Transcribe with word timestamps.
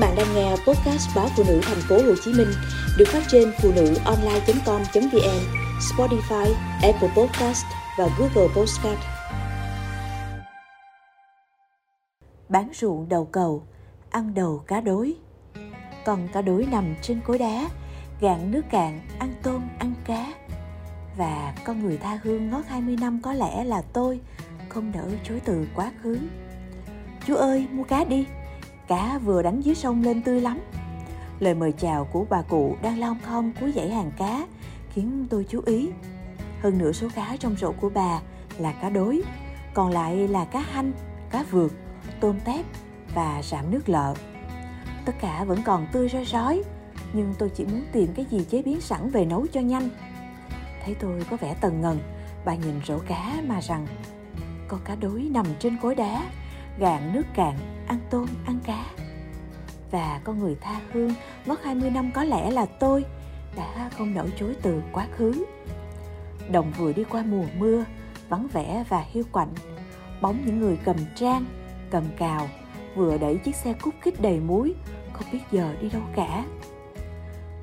bạn 0.00 0.14
đang 0.16 0.34
nghe 0.34 0.50
podcast 0.50 1.16
báo 1.16 1.28
phụ 1.36 1.44
nữ 1.46 1.60
thành 1.62 1.80
phố 1.88 1.94
Hồ 1.94 2.14
Chí 2.24 2.32
Minh 2.32 2.48
được 2.98 3.04
phát 3.08 3.22
trên 3.28 3.52
phụ 3.62 3.72
nữ 3.76 3.94
online.com.vn, 4.04 5.40
Spotify, 5.80 6.54
Apple 6.82 7.08
Podcast 7.16 7.64
và 7.98 8.08
Google 8.18 8.54
Podcast. 8.56 8.98
Bán 12.48 12.68
ruộng 12.72 13.08
đầu 13.08 13.24
cầu, 13.24 13.62
ăn 14.10 14.34
đầu 14.34 14.64
cá 14.66 14.80
đối. 14.80 15.14
Còn 16.04 16.28
cá 16.32 16.42
đối 16.42 16.66
nằm 16.66 16.94
trên 17.02 17.20
cối 17.26 17.38
đá, 17.38 17.68
gạn 18.20 18.50
nước 18.50 18.62
cạn, 18.70 19.00
ăn 19.18 19.34
tôm, 19.42 19.62
ăn 19.78 19.94
cá. 20.04 20.26
Và 21.16 21.54
con 21.64 21.82
người 21.82 21.96
tha 21.96 22.18
hương 22.22 22.50
ngót 22.50 22.64
20 22.68 22.96
năm 23.00 23.20
có 23.22 23.32
lẽ 23.32 23.64
là 23.64 23.82
tôi, 23.82 24.20
không 24.68 24.92
nỡ 24.94 25.04
chối 25.24 25.40
từ 25.44 25.66
quá 25.74 25.92
khứ. 26.02 26.18
Chú 27.26 27.34
ơi, 27.34 27.66
mua 27.72 27.84
cá 27.84 28.04
đi, 28.04 28.26
cá 28.90 29.18
vừa 29.24 29.42
đánh 29.42 29.60
dưới 29.60 29.74
sông 29.74 30.02
lên 30.02 30.22
tươi 30.22 30.40
lắm. 30.40 30.58
Lời 31.40 31.54
mời 31.54 31.72
chào 31.72 32.04
của 32.04 32.26
bà 32.30 32.42
cụ 32.42 32.76
đang 32.82 32.98
long 32.98 33.18
khom 33.22 33.52
cuối 33.60 33.72
dãy 33.72 33.90
hàng 33.90 34.10
cá 34.18 34.46
khiến 34.92 35.26
tôi 35.30 35.46
chú 35.48 35.60
ý. 35.66 35.90
Hơn 36.60 36.78
nửa 36.78 36.92
số 36.92 37.08
cá 37.14 37.36
trong 37.40 37.56
rổ 37.56 37.72
của 37.72 37.90
bà 37.90 38.20
là 38.58 38.72
cá 38.72 38.90
đối, 38.90 39.22
còn 39.74 39.90
lại 39.90 40.28
là 40.28 40.44
cá 40.44 40.60
hanh, 40.60 40.92
cá 41.30 41.44
vượt, 41.50 41.72
tôm 42.20 42.40
tép 42.44 42.66
và 43.14 43.42
rạm 43.42 43.70
nước 43.70 43.88
lợ. 43.88 44.14
Tất 45.04 45.12
cả 45.20 45.44
vẫn 45.44 45.62
còn 45.64 45.86
tươi 45.92 46.08
rói 46.08 46.24
rói, 46.24 46.62
nhưng 47.12 47.34
tôi 47.38 47.48
chỉ 47.48 47.64
muốn 47.64 47.82
tìm 47.92 48.12
cái 48.14 48.24
gì 48.30 48.44
chế 48.50 48.62
biến 48.62 48.80
sẵn 48.80 49.10
về 49.10 49.24
nấu 49.24 49.46
cho 49.52 49.60
nhanh. 49.60 49.88
Thấy 50.84 50.94
tôi 50.94 51.24
có 51.30 51.36
vẻ 51.36 51.56
tần 51.60 51.80
ngần, 51.80 51.98
bà 52.44 52.54
nhìn 52.54 52.80
rổ 52.86 52.98
cá 52.98 53.34
mà 53.46 53.60
rằng 53.60 53.86
con 54.68 54.80
cá 54.84 54.94
đối 54.94 55.20
nằm 55.22 55.46
trên 55.58 55.76
cối 55.82 55.94
đá, 55.94 56.22
gạn 56.80 57.12
nước 57.12 57.26
cạn, 57.34 57.54
ăn 57.86 57.98
tôm, 58.10 58.26
ăn 58.46 58.58
cá. 58.66 58.84
Và 59.90 60.20
con 60.24 60.38
người 60.38 60.56
tha 60.60 60.80
hương 60.92 61.14
mất 61.46 61.64
20 61.64 61.90
năm 61.90 62.10
có 62.14 62.24
lẽ 62.24 62.50
là 62.50 62.66
tôi 62.66 63.04
đã 63.56 63.90
không 63.96 64.14
nỡ 64.14 64.26
chối 64.36 64.56
từ 64.62 64.82
quá 64.92 65.06
khứ. 65.16 65.44
Đồng 66.50 66.72
vừa 66.76 66.92
đi 66.92 67.04
qua 67.04 67.22
mùa 67.22 67.44
mưa, 67.58 67.84
vắng 68.28 68.48
vẻ 68.52 68.84
và 68.88 69.04
hiu 69.10 69.24
quạnh. 69.32 69.52
Bóng 70.20 70.42
những 70.46 70.60
người 70.60 70.78
cầm 70.84 70.96
trang, 71.16 71.44
cầm 71.90 72.04
cào, 72.16 72.48
vừa 72.94 73.18
đẩy 73.18 73.36
chiếc 73.36 73.56
xe 73.56 73.72
cút 73.72 73.94
kít 74.04 74.20
đầy 74.20 74.40
muối, 74.40 74.74
không 75.12 75.26
biết 75.32 75.40
giờ 75.50 75.74
đi 75.80 75.88
đâu 75.88 76.02
cả. 76.16 76.44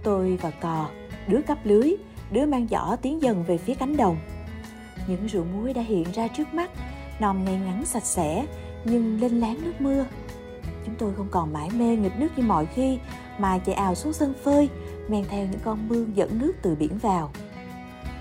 Tôi 0.03 0.37
và 0.41 0.51
cò, 0.51 0.89
đứa 1.27 1.41
cắp 1.41 1.65
lưới, 1.65 1.93
đứa 2.31 2.45
mang 2.45 2.67
giỏ 2.71 2.95
tiến 3.01 3.21
dần 3.21 3.43
về 3.43 3.57
phía 3.57 3.73
cánh 3.73 3.97
đồng. 3.97 4.17
Những 5.07 5.27
ruộng 5.27 5.53
muối 5.53 5.73
đã 5.73 5.81
hiện 5.81 6.05
ra 6.13 6.27
trước 6.27 6.53
mắt, 6.53 6.71
nòm 7.19 7.45
ngay 7.45 7.55
ngắn 7.55 7.85
sạch 7.85 8.05
sẽ, 8.05 8.45
nhưng 8.89 9.21
lên 9.21 9.39
láng 9.39 9.57
nước 9.63 9.73
mưa. 9.79 10.05
Chúng 10.85 10.95
tôi 10.95 11.13
không 11.17 11.27
còn 11.31 11.53
mãi 11.53 11.69
mê 11.77 11.95
nghịch 11.95 12.19
nước 12.19 12.27
như 12.35 12.43
mọi 12.43 12.65
khi, 12.65 12.99
mà 13.37 13.57
chạy 13.57 13.75
ào 13.75 13.95
xuống 13.95 14.13
sân 14.13 14.33
phơi, 14.43 14.69
men 15.07 15.25
theo 15.29 15.45
những 15.51 15.59
con 15.63 15.87
mương 15.87 16.17
dẫn 16.17 16.39
nước 16.39 16.53
từ 16.61 16.75
biển 16.75 16.97
vào. 16.97 17.31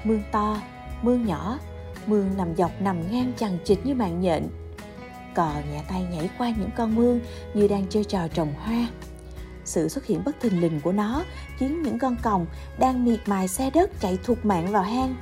Mương 0.05 0.23
to, 0.33 0.61
mương 1.03 1.27
nhỏ, 1.27 1.59
mương 2.07 2.31
nằm 2.37 2.57
dọc 2.57 2.71
nằm 2.81 3.13
ngang 3.13 3.33
chằng 3.37 3.59
chịt 3.65 3.79
như 3.85 3.95
mạng 3.95 4.21
nhện. 4.21 4.47
Cò 5.35 5.53
nhẹ 5.71 5.83
tay 5.89 6.07
nhảy 6.13 6.31
qua 6.39 6.53
những 6.59 6.71
con 6.77 6.95
mương 6.95 7.21
như 7.55 7.69
đang 7.69 7.87
chơi 7.91 8.05
trò 8.05 8.29
trồng 8.29 8.53
hoa. 8.55 8.87
Sự 9.65 9.89
xuất 9.89 10.07
hiện 10.07 10.23
bất 10.25 10.41
thình 10.41 10.61
lình 10.61 10.81
của 10.81 10.93
nó 10.93 11.25
khiến 11.59 11.83
những 11.83 11.99
con 11.99 12.17
còng 12.23 12.47
đang 12.79 13.05
miệt 13.05 13.21
mài 13.27 13.49
xe 13.49 13.71
đất 13.71 14.01
chạy 14.01 14.19
thục 14.25 14.45
mạng 14.45 14.67
vào 14.67 14.83
hang 14.83 15.15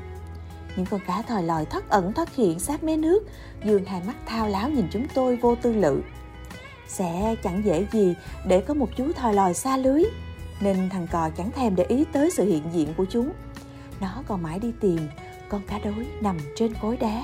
những 0.76 0.86
con 0.86 1.00
cá 1.06 1.22
thòi 1.22 1.42
lòi 1.42 1.64
thoát 1.64 1.88
ẩn 1.88 2.12
thoát 2.12 2.34
hiện 2.34 2.58
sát 2.58 2.84
mé 2.84 2.96
nước, 2.96 3.22
dương 3.64 3.84
hai 3.84 4.02
mắt 4.06 4.16
thao 4.26 4.48
láo 4.48 4.70
nhìn 4.70 4.88
chúng 4.90 5.06
tôi 5.14 5.36
vô 5.36 5.54
tư 5.54 5.72
lự. 5.72 6.00
Sẽ 6.88 7.34
chẳng 7.42 7.64
dễ 7.64 7.86
gì 7.92 8.14
để 8.46 8.60
có 8.60 8.74
một 8.74 8.88
chú 8.96 9.12
thòi 9.12 9.34
lòi 9.34 9.54
xa 9.54 9.76
lưới, 9.76 10.02
nên 10.60 10.88
thằng 10.90 11.06
cò 11.12 11.30
chẳng 11.36 11.50
thèm 11.50 11.76
để 11.76 11.84
ý 11.84 12.04
tới 12.12 12.30
sự 12.30 12.44
hiện 12.44 12.62
diện 12.72 12.94
của 12.96 13.04
chúng. 13.10 13.32
Nó 14.00 14.22
còn 14.26 14.42
mãi 14.42 14.58
đi 14.58 14.72
tìm, 14.80 14.98
con 15.48 15.62
cá 15.66 15.78
đối 15.78 16.06
nằm 16.20 16.36
trên 16.56 16.74
cối 16.82 16.96
đá. 16.96 17.22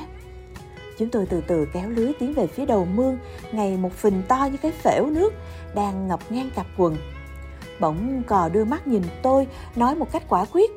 Chúng 0.98 1.10
tôi 1.10 1.26
từ 1.26 1.42
từ 1.46 1.66
kéo 1.72 1.90
lưới 1.90 2.12
tiến 2.18 2.34
về 2.34 2.46
phía 2.46 2.66
đầu 2.66 2.84
mương, 2.84 3.18
ngày 3.52 3.76
một 3.76 3.92
phình 3.92 4.22
to 4.28 4.48
như 4.52 4.56
cái 4.56 4.72
phễu 4.72 5.06
nước, 5.06 5.32
đang 5.74 6.08
ngập 6.08 6.32
ngang 6.32 6.50
cặp 6.54 6.66
quần. 6.76 6.96
Bỗng 7.80 8.22
cò 8.26 8.48
đưa 8.48 8.64
mắt 8.64 8.86
nhìn 8.86 9.02
tôi, 9.22 9.46
nói 9.76 9.94
một 9.94 10.12
cách 10.12 10.22
quả 10.28 10.44
quyết, 10.52 10.70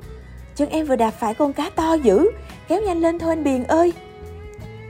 chân 0.55 0.69
em 0.69 0.85
vừa 0.85 0.95
đạp 0.95 1.11
phải 1.11 1.33
con 1.33 1.53
cá 1.53 1.69
to 1.69 1.93
dữ 1.93 2.31
kéo 2.67 2.81
nhanh 2.81 3.01
lên 3.01 3.19
thôi 3.19 3.29
anh 3.29 3.43
Biền 3.43 3.63
ơi. 3.63 3.93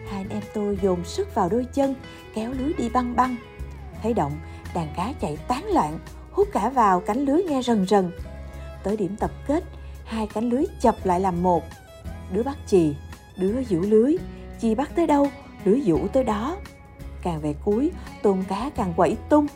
Hai 0.10 0.22
anh 0.22 0.30
em 0.30 0.42
tôi 0.54 0.80
dồn 0.82 1.06
sức 1.06 1.36
vào 1.36 1.50
đôi 1.50 1.66
chân, 1.74 1.96
kéo 2.36 2.52
lưới 2.52 2.74
đi 2.74 2.90
băng 2.90 3.16
băng. 3.16 3.36
Thấy 4.02 4.14
động, 4.14 4.32
đàn 4.74 4.88
cá 4.98 5.14
chạy 5.22 5.38
tán 5.48 5.66
loạn, 5.74 6.00
hút 6.32 6.48
cả 6.54 6.70
vào 6.70 7.00
cánh 7.00 7.26
lưới 7.26 7.44
nghe 7.44 7.62
rần 7.62 7.88
rần. 7.88 8.12
Tới 8.84 8.98
điểm 8.98 9.16
tập 9.20 9.32
kết, 9.48 9.64
hai 10.06 10.28
cánh 10.28 10.50
lưới 10.50 10.64
chập 10.82 10.96
lại 11.04 11.20
làm 11.20 11.44
một. 11.44 11.64
Đứa 12.32 12.44
bắt 12.44 12.58
chì, 12.68 12.96
đứa 13.38 13.60
giữ 13.60 13.80
lưới, 13.80 14.16
chì 14.62 14.76
bắt 14.76 14.92
tới 14.96 15.08
đâu, 15.08 15.28
lưới 15.66 15.82
giữ 15.82 15.98
tới 16.14 16.24
đó. 16.24 16.58
Càng 17.22 17.42
về 17.42 17.56
cuối, 17.66 17.92
tôm 18.22 18.44
cá 18.48 18.70
càng 18.76 18.94
quẩy 18.98 19.18
tung. 19.30 19.48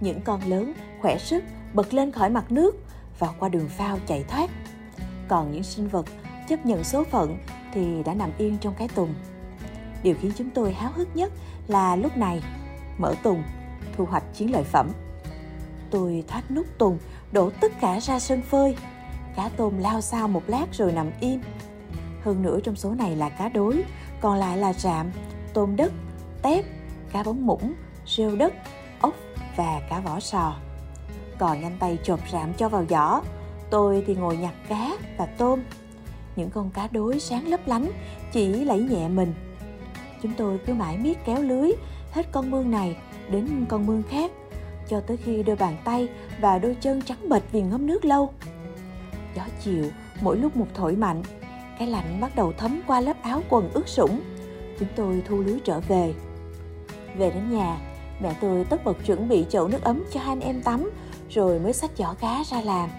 Những 0.00 0.20
con 0.20 0.40
lớn, 0.46 0.72
khỏe 1.00 1.18
sức, 1.18 1.44
bật 1.72 1.94
lên 1.94 2.12
khỏi 2.12 2.30
mặt 2.30 2.52
nước, 2.52 2.76
và 3.18 3.28
qua 3.38 3.48
đường 3.48 3.68
phao 3.68 3.98
chạy 4.06 4.24
thoát. 4.28 4.50
Còn 5.28 5.52
những 5.52 5.62
sinh 5.62 5.88
vật 5.88 6.06
chấp 6.48 6.66
nhận 6.66 6.84
số 6.84 7.04
phận 7.04 7.38
thì 7.72 8.02
đã 8.02 8.14
nằm 8.14 8.30
yên 8.38 8.58
trong 8.60 8.74
cái 8.78 8.88
tùng. 8.88 9.14
Điều 10.02 10.14
khiến 10.20 10.32
chúng 10.36 10.50
tôi 10.50 10.72
háo 10.72 10.90
hức 10.94 11.16
nhất 11.16 11.32
là 11.68 11.96
lúc 11.96 12.16
này 12.16 12.42
mở 12.98 13.14
tùng, 13.22 13.42
thu 13.96 14.04
hoạch 14.04 14.34
chiến 14.34 14.52
lợi 14.52 14.64
phẩm. 14.64 14.90
Tôi 15.90 16.24
thoát 16.28 16.50
nút 16.50 16.66
tùng, 16.78 16.98
đổ 17.32 17.50
tất 17.60 17.72
cả 17.80 18.00
ra 18.00 18.18
sân 18.18 18.42
phơi. 18.42 18.76
Cá 19.36 19.48
tôm 19.56 19.78
lao 19.78 20.00
sao 20.00 20.28
một 20.28 20.42
lát 20.46 20.66
rồi 20.72 20.92
nằm 20.92 21.10
im. 21.20 21.40
Hơn 22.22 22.42
nữa 22.42 22.58
trong 22.64 22.76
số 22.76 22.94
này 22.94 23.16
là 23.16 23.28
cá 23.28 23.48
đối, 23.48 23.84
còn 24.20 24.38
lại 24.38 24.58
là 24.58 24.72
rạm, 24.72 25.10
tôm 25.54 25.76
đất, 25.76 25.92
tép, 26.42 26.64
cá 27.12 27.22
bóng 27.22 27.46
mũng 27.46 27.74
rêu 28.06 28.36
đất, 28.36 28.54
ốc 29.00 29.14
và 29.56 29.80
cá 29.90 30.00
vỏ 30.00 30.20
sò. 30.20 30.56
Còn 31.38 31.60
nhanh 31.60 31.76
tay 31.78 31.98
chộp 32.02 32.20
rạm 32.32 32.54
cho 32.54 32.68
vào 32.68 32.84
giỏ, 32.90 33.20
tôi 33.70 34.04
thì 34.06 34.14
ngồi 34.14 34.36
nhặt 34.36 34.54
cá 34.68 34.90
và 35.18 35.26
tôm 35.26 35.60
những 36.36 36.50
con 36.50 36.70
cá 36.70 36.88
đối 36.92 37.20
sáng 37.20 37.48
lấp 37.48 37.60
lánh, 37.66 37.90
chỉ 38.32 38.46
lẫy 38.46 38.80
nhẹ 38.80 39.08
mình. 39.08 39.34
Chúng 40.22 40.32
tôi 40.36 40.58
cứ 40.66 40.74
mãi 40.74 40.98
miết 40.98 41.18
kéo 41.24 41.42
lưới 41.42 41.70
hết 42.12 42.26
con 42.32 42.50
mương 42.50 42.70
này 42.70 42.96
đến 43.30 43.64
con 43.68 43.86
mương 43.86 44.02
khác, 44.10 44.30
cho 44.88 45.00
tới 45.00 45.16
khi 45.16 45.42
đôi 45.42 45.56
bàn 45.56 45.76
tay 45.84 46.08
và 46.40 46.58
đôi 46.58 46.76
chân 46.80 47.02
trắng 47.02 47.28
bệch 47.28 47.52
vì 47.52 47.62
ngâm 47.62 47.86
nước 47.86 48.04
lâu. 48.04 48.32
Gió 49.36 49.42
chiều 49.64 49.84
mỗi 50.20 50.36
lúc 50.36 50.56
một 50.56 50.66
thổi 50.74 50.96
mạnh, 50.96 51.22
cái 51.78 51.88
lạnh 51.88 52.20
bắt 52.20 52.36
đầu 52.36 52.52
thấm 52.58 52.80
qua 52.86 53.00
lớp 53.00 53.22
áo 53.22 53.42
quần 53.48 53.70
ướt 53.72 53.88
sũng. 53.88 54.20
Chúng 54.78 54.88
tôi 54.96 55.22
thu 55.28 55.40
lưới 55.40 55.58
trở 55.64 55.80
về. 55.80 56.14
Về 57.16 57.30
đến 57.30 57.50
nhà, 57.50 57.78
mẹ 58.20 58.34
tôi 58.40 58.64
tất 58.64 58.84
bật 58.84 58.96
chuẩn 59.06 59.28
bị 59.28 59.46
chậu 59.48 59.68
nước 59.68 59.82
ấm 59.82 60.04
cho 60.12 60.20
hai 60.20 60.28
anh 60.28 60.40
em 60.40 60.62
tắm, 60.62 60.90
rồi 61.30 61.58
mới 61.58 61.72
xách 61.72 61.90
giỏ 61.98 62.14
cá 62.20 62.42
ra 62.50 62.60
làm. 62.60 62.90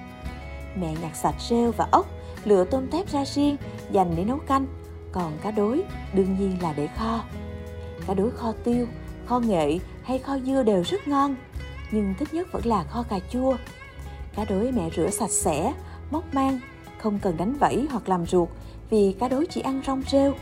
Mẹ 0.80 0.96
nhặt 1.02 1.16
sạch 1.16 1.36
rêu 1.50 1.72
và 1.72 1.88
ốc 1.92 2.08
lựa 2.46 2.64
tôm 2.64 2.88
tép 2.88 3.12
ra 3.12 3.26
riêng 3.26 3.58
dành 3.92 4.14
để 4.18 4.24
nấu 4.24 4.38
canh. 4.38 4.66
Còn 5.12 5.38
cá 5.42 5.52
đối, 5.52 5.84
đương 6.14 6.38
nhiên 6.40 6.58
là 6.62 6.74
để 6.74 6.88
kho. 6.98 7.24
Cá 8.08 8.14
đối 8.14 8.32
kho 8.32 8.54
tiêu, 8.64 8.88
kho 9.26 9.40
nghệ 9.40 9.80
hay 10.04 10.20
kho 10.20 10.38
dưa 10.40 10.64
đều 10.64 10.84
rất 10.84 11.08
ngon, 11.08 11.36
nhưng 11.92 12.14
thích 12.20 12.34
nhất 12.34 12.48
vẫn 12.52 12.66
là 12.66 12.84
kho 12.84 13.04
cà 13.04 13.20
chua. 13.32 13.56
Cá 14.36 14.46
đối 14.46 14.72
mẹ 14.72 14.90
rửa 14.96 15.10
sạch 15.10 15.32
sẽ, 15.32 15.74
móc 16.12 16.34
mang, 16.34 16.60
không 16.98 17.20
cần 17.20 17.38
đánh 17.38 17.54
vẫy 17.54 17.88
hoặc 17.92 18.10
làm 18.10 18.26
ruột 18.26 18.50
vì 18.90 19.16
cá 19.20 19.28
đối 19.28 19.46
chỉ 19.46 19.62
ăn 19.62 19.82
rong 19.88 20.04
rêu. 20.08 20.34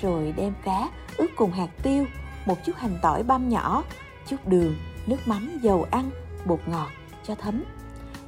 Rồi 0.00 0.34
đem 0.36 0.52
cá 0.64 0.90
ướp 1.16 1.30
cùng 1.36 1.50
hạt 1.50 1.68
tiêu, 1.82 2.06
một 2.46 2.58
chút 2.64 2.76
hành 2.76 2.98
tỏi 3.02 3.22
băm 3.22 3.48
nhỏ, 3.48 3.84
chút 4.28 4.36
đường, 4.46 4.74
nước 5.06 5.16
mắm, 5.26 5.58
dầu 5.62 5.86
ăn, 5.90 6.10
bột 6.44 6.60
ngọt 6.66 6.88
cho 7.26 7.34
thấm 7.34 7.64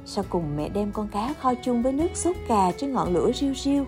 sau 0.05 0.23
cùng 0.29 0.57
mẹ 0.57 0.69
đem 0.69 0.91
con 0.91 1.07
cá 1.07 1.33
kho 1.33 1.53
chung 1.63 1.83
với 1.83 1.93
nước 1.93 2.07
sốt 2.13 2.35
cà 2.47 2.71
trên 2.77 2.93
ngọn 2.93 3.13
lửa 3.13 3.31
riu 3.35 3.53
riu. 3.53 3.85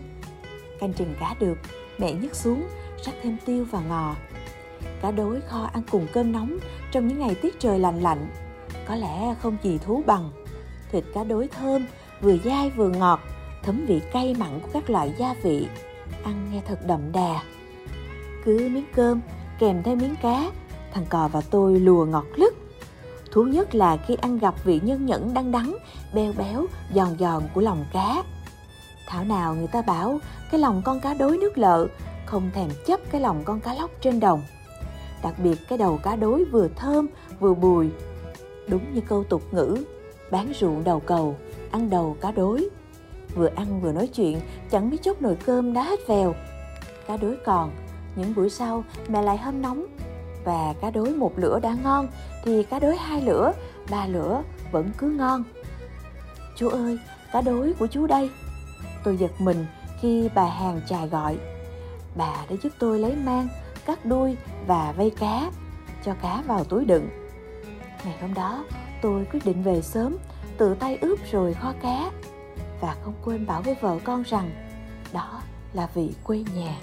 Canh 0.79 0.93
chừng 0.93 1.15
cá 1.19 1.35
được, 1.39 1.57
mẹ 1.97 2.13
nhấc 2.13 2.35
xuống, 2.35 2.63
rắc 3.05 3.15
thêm 3.23 3.37
tiêu 3.45 3.65
và 3.71 3.81
ngò. 3.81 4.15
Cá 5.01 5.11
đối 5.11 5.41
kho 5.41 5.69
ăn 5.73 5.83
cùng 5.91 6.07
cơm 6.13 6.31
nóng 6.31 6.57
trong 6.91 7.07
những 7.07 7.19
ngày 7.19 7.35
tiết 7.35 7.59
trời 7.59 7.79
lành 7.79 8.01
lạnh. 8.01 8.27
Có 8.87 8.95
lẽ 8.95 9.35
không 9.41 9.57
gì 9.63 9.77
thú 9.77 10.03
bằng. 10.05 10.31
Thịt 10.91 11.03
cá 11.13 11.23
đối 11.23 11.47
thơm, 11.47 11.85
vừa 12.21 12.37
dai 12.45 12.69
vừa 12.69 12.89
ngọt, 12.89 13.19
thấm 13.63 13.85
vị 13.85 14.01
cay 14.11 14.35
mặn 14.39 14.59
của 14.59 14.69
các 14.73 14.89
loại 14.89 15.13
gia 15.17 15.35
vị. 15.43 15.67
Ăn 16.23 16.49
nghe 16.51 16.61
thật 16.67 16.79
đậm 16.85 17.11
đà. 17.11 17.43
Cứ 18.45 18.69
miếng 18.71 18.85
cơm 18.95 19.21
kèm 19.59 19.83
theo 19.83 19.95
miếng 19.95 20.15
cá, 20.21 20.51
thằng 20.93 21.05
cò 21.09 21.27
và 21.27 21.41
tôi 21.41 21.79
lùa 21.79 22.05
ngọt 22.05 22.25
lứt 22.35 22.53
Thú 23.37 23.43
nhất 23.43 23.75
là 23.75 23.97
khi 23.97 24.15
ăn 24.15 24.39
gặp 24.39 24.55
vị 24.63 24.79
nhân 24.83 25.05
nhẫn 25.05 25.33
đắng 25.33 25.51
đắng, 25.51 25.77
beo 26.13 26.33
béo, 26.37 26.65
giòn 26.95 27.07
giòn 27.19 27.43
của 27.53 27.61
lòng 27.61 27.85
cá. 27.93 28.23
Thảo 29.07 29.23
nào 29.23 29.55
người 29.55 29.67
ta 29.67 29.81
bảo 29.81 30.19
cái 30.51 30.59
lòng 30.59 30.81
con 30.85 30.99
cá 30.99 31.13
đối 31.13 31.37
nước 31.37 31.57
lợ 31.57 31.87
không 32.25 32.49
thèm 32.53 32.69
chấp 32.85 32.99
cái 33.11 33.21
lòng 33.21 33.43
con 33.45 33.59
cá 33.59 33.73
lóc 33.73 33.91
trên 34.01 34.19
đồng. 34.19 34.41
Đặc 35.23 35.33
biệt 35.43 35.55
cái 35.69 35.77
đầu 35.77 35.99
cá 36.03 36.15
đối 36.15 36.45
vừa 36.45 36.67
thơm 36.75 37.07
vừa 37.39 37.53
bùi. 37.53 37.89
Đúng 38.67 38.93
như 38.93 39.01
câu 39.01 39.23
tục 39.23 39.41
ngữ, 39.51 39.77
bán 40.31 40.51
ruộng 40.59 40.83
đầu 40.83 40.99
cầu, 40.99 41.35
ăn 41.71 41.89
đầu 41.89 42.17
cá 42.21 42.31
đối. 42.31 42.69
Vừa 43.35 43.49
ăn 43.55 43.81
vừa 43.81 43.91
nói 43.91 44.07
chuyện, 44.07 44.39
chẳng 44.71 44.89
biết 44.89 44.97
chốc 45.03 45.21
nồi 45.21 45.37
cơm 45.45 45.73
đã 45.73 45.83
hết 45.83 45.99
vèo. 46.07 46.35
Cá 47.07 47.17
đối 47.17 47.35
còn, 47.45 47.71
những 48.15 48.35
buổi 48.35 48.49
sau 48.49 48.83
mẹ 49.07 49.21
lại 49.21 49.37
hâm 49.37 49.61
nóng. 49.61 49.85
Và 50.47 50.73
cá 50.81 50.89
đối 50.89 51.09
một 51.09 51.31
lửa 51.35 51.59
đã 51.59 51.75
ngon, 51.83 52.07
thì 52.43 52.63
cá 52.63 52.79
đối 52.79 52.97
hai 52.97 53.21
lửa, 53.21 53.53
ba 53.89 54.05
lửa 54.05 54.43
vẫn 54.71 54.91
cứ 54.97 55.09
ngon. 55.09 55.43
Chú 56.55 56.69
ơi, 56.69 56.99
cá 57.31 57.41
đối 57.41 57.73
của 57.73 57.87
chú 57.87 58.07
đây. 58.07 58.29
Tôi 59.03 59.17
giật 59.17 59.31
mình 59.39 59.65
khi 60.01 60.29
bà 60.35 60.45
hàng 60.45 60.81
chài 60.87 61.07
gọi. 61.07 61.37
Bà 62.15 62.45
đã 62.49 62.55
giúp 62.63 62.69
tôi 62.79 62.99
lấy 62.99 63.15
mang, 63.15 63.47
cắt 63.85 64.05
đuôi 64.05 64.37
và 64.67 64.93
vây 64.97 65.09
cá, 65.09 65.51
cho 66.03 66.13
cá 66.21 66.43
vào 66.47 66.63
túi 66.63 66.85
đựng. 66.85 67.09
Ngày 68.03 68.17
hôm 68.21 68.33
đó, 68.33 68.65
tôi 69.01 69.27
quyết 69.31 69.45
định 69.45 69.63
về 69.63 69.81
sớm, 69.81 70.17
tự 70.57 70.75
tay 70.75 70.97
ướp 71.01 71.19
rồi 71.31 71.53
kho 71.53 71.73
cá 71.81 72.11
và 72.81 72.95
không 73.03 73.13
quên 73.23 73.45
bảo 73.45 73.61
với 73.61 73.75
vợ 73.81 73.99
con 74.03 74.23
rằng 74.23 74.51
đó 75.13 75.41
là 75.73 75.87
vị 75.93 76.13
quê 76.23 76.43
nhà 76.55 76.75